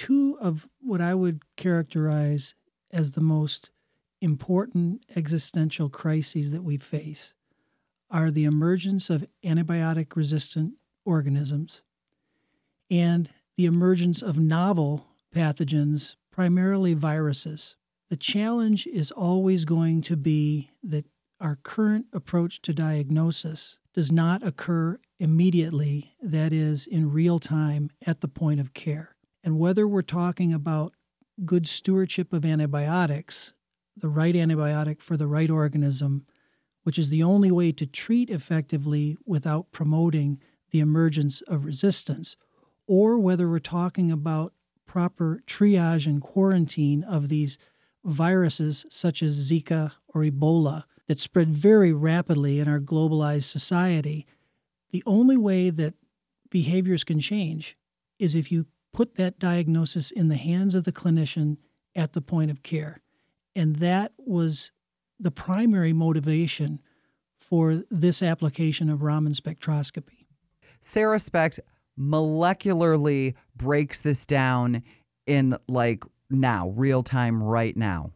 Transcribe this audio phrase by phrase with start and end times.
[0.00, 2.54] two of what I would characterize
[2.90, 3.68] as the most
[4.22, 7.34] important existential crises that we face
[8.10, 10.72] are the emergence of antibiotic resistant
[11.04, 11.82] organisms
[12.90, 13.28] and
[13.58, 17.76] the emergence of novel pathogens, primarily viruses.
[18.08, 21.04] The challenge is always going to be that
[21.42, 28.22] our current approach to diagnosis does not occur immediately, that is, in real time at
[28.22, 29.14] the point of care.
[29.42, 30.94] And whether we're talking about
[31.44, 33.52] good stewardship of antibiotics,
[33.96, 36.26] the right antibiotic for the right organism,
[36.82, 40.40] which is the only way to treat effectively without promoting
[40.70, 42.36] the emergence of resistance,
[42.86, 44.52] or whether we're talking about
[44.86, 47.58] proper triage and quarantine of these
[48.04, 54.26] viruses such as Zika or Ebola that spread very rapidly in our globalized society,
[54.90, 55.94] the only way that
[56.50, 57.76] behaviors can change
[58.18, 61.56] is if you put that diagnosis in the hands of the clinician
[61.94, 63.00] at the point of care.
[63.54, 64.72] And that was
[65.18, 66.80] the primary motivation
[67.38, 70.26] for this application of Raman spectroscopy.
[70.80, 71.60] Sarah Specht
[71.98, 74.82] molecularly breaks this down
[75.26, 78.12] in like now, real time, right now.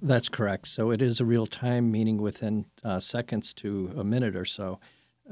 [0.00, 0.68] That's correct.
[0.68, 4.78] So it is a real time, meaning within uh, seconds to a minute or so,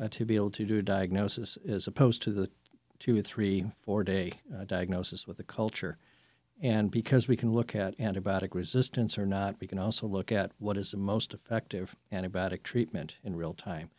[0.00, 2.50] uh, to be able to do a diagnosis, as opposed to the
[3.00, 5.98] two or three, four day uh, diagnosis with a culture.
[6.62, 10.52] And because we can look at antibiotic resistance or not, we can also look at
[10.58, 13.90] what is the most effective antibiotic treatment in real time.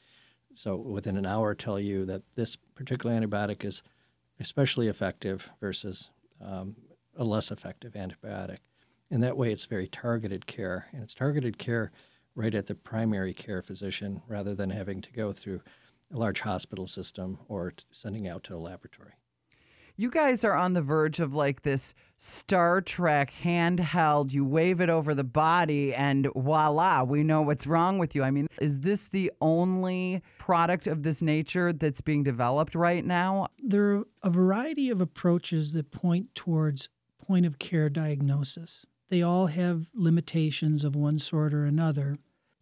[0.53, 3.81] So within an hour, tell you that this particular antibiotic is
[4.39, 6.75] especially effective versus um,
[7.17, 8.57] a less effective antibiotic.
[9.09, 11.91] And that way, it's very targeted care, and it's targeted care
[12.35, 15.61] right at the primary care physician rather than having to go through
[16.13, 19.13] a large hospital system or sending out to a laboratory.
[19.97, 24.31] You guys are on the verge of like this Star Trek handheld.
[24.31, 28.23] You wave it over the body, and voila, we know what's wrong with you.
[28.23, 33.47] I mean, is this the only product of this nature that's being developed right now?
[33.61, 36.89] There are a variety of approaches that point towards
[37.23, 38.85] point of care diagnosis.
[39.09, 42.17] They all have limitations of one sort or another.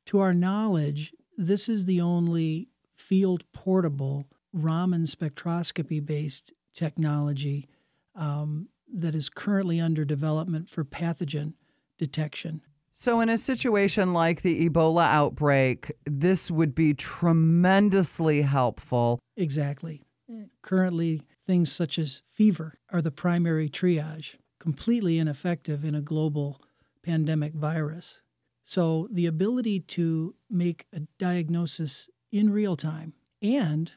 [0.07, 2.68] To our knowledge, this is the only
[2.99, 7.67] field portable Raman spectroscopy based technology
[8.15, 11.53] um, that is currently under development for pathogen
[11.97, 12.61] detection.
[12.93, 19.19] So, in a situation like the Ebola outbreak, this would be tremendously helpful.
[19.37, 20.01] Exactly.
[20.61, 26.61] Currently, things such as fever are the primary triage, completely ineffective in a global
[27.01, 28.19] pandemic virus.
[28.65, 33.91] So, the ability to make a diagnosis in real time and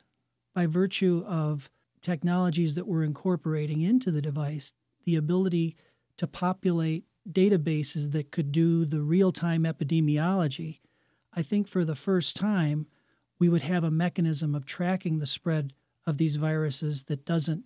[0.54, 1.70] by virtue of
[2.00, 4.72] technologies that we're incorporating into the device,
[5.04, 5.76] the ability
[6.16, 10.78] to populate databases that could do the real time epidemiology,
[11.32, 12.86] I think for the first time,
[13.38, 15.72] we would have a mechanism of tracking the spread
[16.06, 17.64] of these viruses that doesn't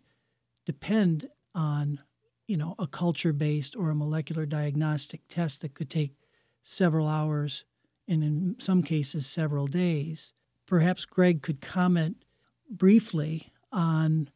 [0.64, 2.00] depend on
[2.46, 6.14] you know a culture based or a molecular diagnostic test that could take
[6.62, 7.64] several hours
[8.06, 10.32] and in some cases several days
[10.66, 12.16] perhaps greg could comment
[12.70, 14.28] briefly on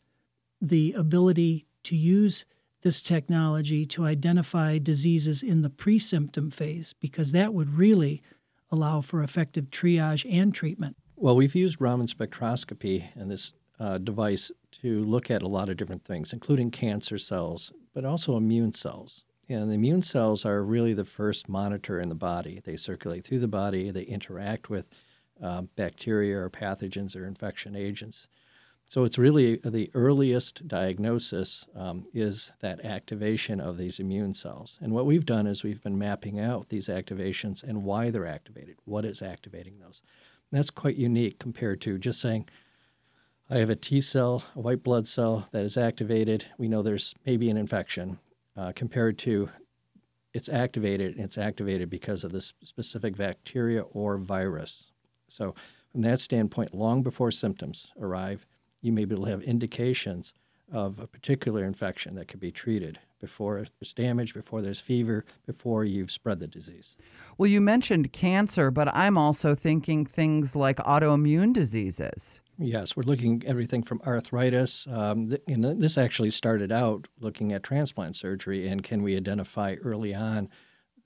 [0.61, 2.45] the ability to use
[2.83, 8.23] this technology to identify diseases in the pre symptom phase, because that would really
[8.71, 10.97] allow for effective triage and treatment.
[11.17, 14.51] Well, we've used Raman spectroscopy and this uh, device
[14.83, 19.25] to look at a lot of different things, including cancer cells, but also immune cells.
[19.49, 22.61] And the immune cells are really the first monitor in the body.
[22.65, 24.87] They circulate through the body, they interact with
[25.43, 28.29] uh, bacteria or pathogens or infection agents.
[28.87, 34.79] So it's really the earliest diagnosis um, is that activation of these immune cells.
[34.81, 38.79] And what we've done is we've been mapping out these activations and why they're activated,
[38.85, 40.03] what is activating those.
[40.51, 42.49] And that's quite unique compared to just saying,
[43.49, 46.47] I have a T cell, a white blood cell that is activated.
[46.59, 48.19] We know there's maybe an infection,
[48.57, 49.51] uh, compared to
[50.35, 54.90] it's activated and it's activated because of this specific bacteria or virus.
[55.31, 55.55] So,
[55.93, 58.47] from that standpoint, long before symptoms arrive,
[58.81, 60.35] you may be able to have indications
[60.73, 65.85] of a particular infection that could be treated before there's damage, before there's fever, before
[65.85, 66.97] you've spread the disease.
[67.37, 72.41] Well, you mentioned cancer, but I'm also thinking things like autoimmune diseases.
[72.59, 74.87] Yes, we're looking everything from arthritis.
[74.91, 79.77] Um, th- and this actually started out looking at transplant surgery and can we identify
[79.83, 80.49] early on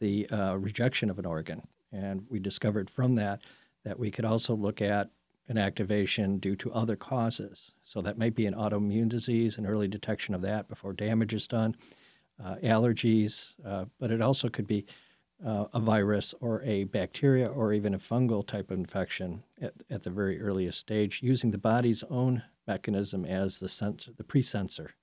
[0.01, 1.67] the uh, rejection of an organ?
[1.93, 3.41] And we discovered from that
[3.85, 5.11] that we could also look at
[5.49, 7.73] an activation due to other causes.
[7.83, 11.47] So that might be an autoimmune disease, an early detection of that before damage is
[11.47, 11.77] done.
[12.43, 14.87] uh, allergies, uh, but it also could be
[15.45, 20.03] uh, a virus or a bacteria or even a fungal type of infection at, at
[20.03, 24.95] the very earliest stage, using the body's own mechanism as the sensor, the pre-sensor.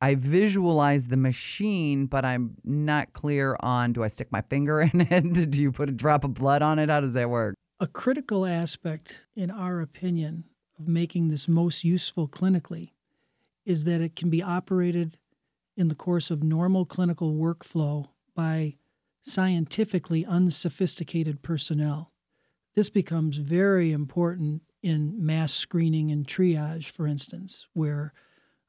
[0.00, 5.00] I visualize the machine, but I'm not clear on do I stick my finger in
[5.00, 5.50] it?
[5.50, 6.90] do you put a drop of blood on it?
[6.90, 7.54] How does that work?
[7.78, 10.44] A critical aspect, in our opinion,
[10.78, 12.92] of making this most useful clinically
[13.66, 15.18] is that it can be operated
[15.76, 18.76] in the course of normal clinical workflow by
[19.22, 22.12] scientifically unsophisticated personnel.
[22.74, 28.14] This becomes very important in mass screening and triage, for instance, where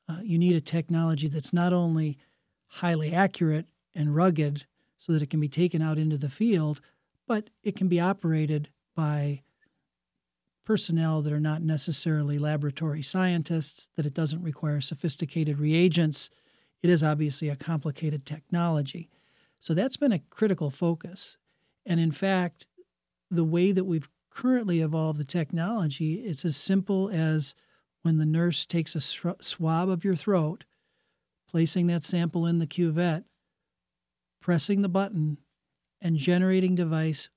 [0.10, 2.18] uh, you need a technology that's not only
[2.66, 4.66] highly accurate and rugged
[4.98, 6.82] so that it can be taken out into the field,
[7.26, 8.68] but it can be operated
[8.98, 9.44] by
[10.66, 16.30] personnel that are not necessarily laboratory scientists, that it doesn't require sophisticated reagents.
[16.82, 19.08] It is obviously a complicated technology.
[19.60, 21.38] So that's been a critical focus.
[21.86, 22.68] And in fact,
[23.32, 27.56] the way that we've currently evolved the technology, it's as simple as
[28.02, 30.66] when the nurse takes a swab of your throat,
[31.50, 33.24] placing that sample in the cuvette,
[34.42, 35.38] pressing the button,
[36.02, 37.30] and generating device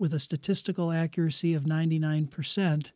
[0.00, 2.90] with a statistical accuracy of 99%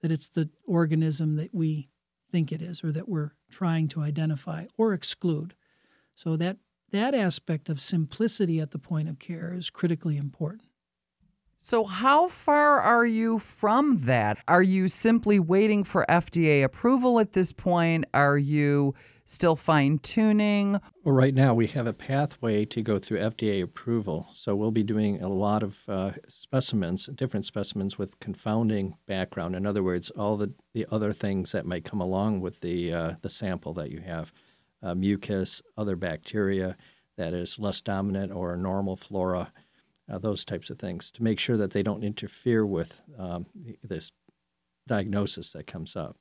[0.00, 1.88] that it's the organism that we
[2.30, 5.54] think it is or that we're trying to identify or exclude.
[6.14, 6.58] So that
[6.92, 10.68] that aspect of simplicity at the point of care is critically important.
[11.60, 14.38] So, how far are you from that?
[14.46, 18.04] Are you simply waiting for FDA approval at this point?
[18.14, 18.94] Are you
[19.26, 20.80] still fine tuning?
[21.04, 24.28] Well, right now we have a pathway to go through FDA approval.
[24.32, 29.54] So, we'll be doing a lot of uh, specimens, different specimens with confounding background.
[29.54, 33.12] In other words, all the, the other things that might come along with the, uh,
[33.20, 34.32] the sample that you have
[34.82, 36.76] uh, mucus, other bacteria
[37.16, 39.52] that is less dominant or normal flora
[40.10, 43.46] uh, those types of things to make sure that they don't interfere with um,
[43.82, 44.12] this
[44.86, 46.16] diagnosis that comes up.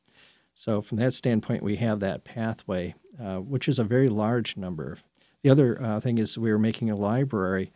[0.57, 4.97] So, from that standpoint, we have that pathway, uh, which is a very large number.
[5.43, 7.73] The other uh, thing is we are making a library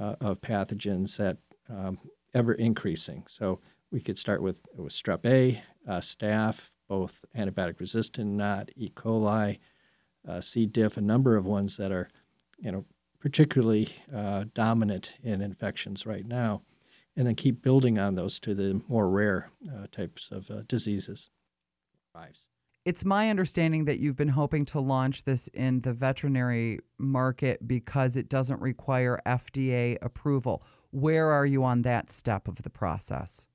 [0.00, 1.36] uh, of pathogens that
[1.68, 1.98] um,
[2.32, 3.24] ever increasing.
[3.28, 3.60] So,
[3.90, 8.90] we could start with, with strep A, uh, staph, both antibiotic resistant, not E.
[8.96, 9.58] coli,
[10.26, 10.64] uh, C.
[10.64, 12.08] diff, a number of ones that are,
[12.58, 12.86] you know,
[13.20, 16.62] particularly uh, dominant in infections right now,
[17.16, 19.50] and then keep building on those to the more rare
[19.92, 20.62] types of uh,
[22.14, 22.46] diseases.
[22.84, 28.14] It's my understanding that you've been hoping to launch this in the veterinary market because
[28.14, 30.62] it doesn't require FDA approval.
[30.90, 33.46] Where are you on that step of the process?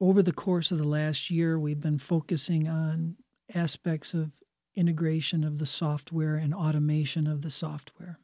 [0.00, 3.16] Over the course of the last year, we've been focusing on
[3.54, 4.32] aspects of
[4.76, 8.20] integration of the software and automation of the software.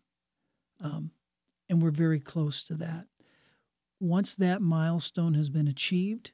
[0.81, 1.11] Um,
[1.69, 3.07] and we're very close to that.
[3.99, 6.33] Once that milestone has been achieved,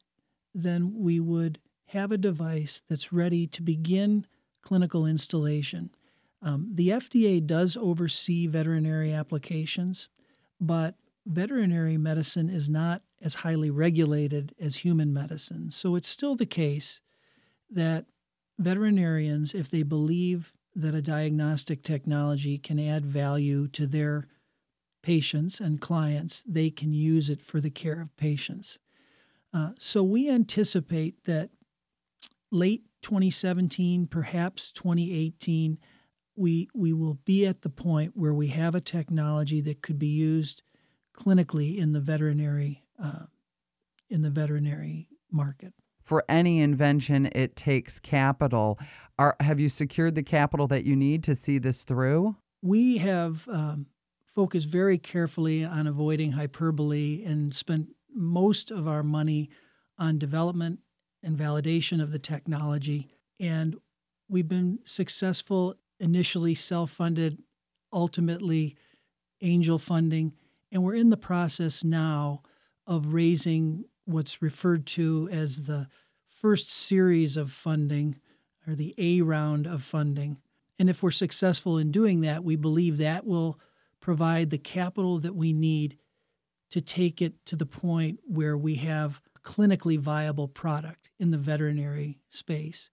[0.52, 1.60] then we would
[1.90, 4.26] have a device that's ready to begin
[4.62, 5.90] clinical installation.
[6.42, 10.08] Um, the FDA does oversee veterinary applications,
[10.60, 10.94] but
[11.26, 15.70] veterinary medicine is not as highly regulated as human medicine.
[15.70, 17.00] So it's still the case
[17.70, 18.06] that
[18.58, 24.28] veterinarians, if they believe that a diagnostic technology can add value to their
[25.02, 28.78] patients and clients, they can use it for the care of patients.
[29.52, 31.50] Uh, so we anticipate that
[32.50, 35.78] late 2017, perhaps 2018,
[36.36, 40.06] we we will be at the point where we have a technology that could be
[40.06, 40.62] used
[41.16, 43.26] clinically in the veterinary uh,
[44.08, 45.74] in the veterinary market.
[46.02, 48.78] For any invention, it takes capital.
[49.18, 52.36] Are, have you secured the capital that you need to see this through?
[52.62, 53.86] We have um,
[54.26, 59.50] focused very carefully on avoiding hyperbole and spent most of our money
[59.98, 60.80] on development
[61.22, 63.08] and validation of the technology.
[63.38, 63.76] And
[64.28, 67.38] we've been successful initially self funded,
[67.92, 68.76] ultimately
[69.40, 70.32] angel funding.
[70.72, 72.42] And we're in the process now
[72.86, 75.88] of raising what's referred to as the
[76.26, 78.16] first series of funding
[78.66, 80.38] or the A round of funding.
[80.78, 83.60] And if we're successful in doing that, we believe that will
[84.00, 85.98] provide the capital that we need
[86.70, 92.18] to take it to the point where we have clinically viable product in the veterinary
[92.28, 92.90] space.